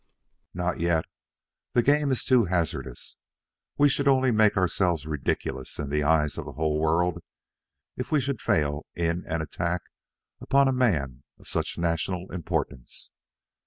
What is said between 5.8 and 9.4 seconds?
the eyes of the whole world if we should fail in